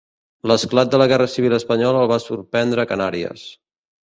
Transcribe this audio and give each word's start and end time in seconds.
L'esclat 0.51 0.89
de 0.95 0.99
la 1.01 1.05
guerra 1.11 1.27
civil 1.33 1.57
espanyola 1.59 2.01
el 2.01 2.09
va 2.13 2.19
sorprendre 2.25 2.83
a 2.83 2.89
Canàries. 2.95 3.47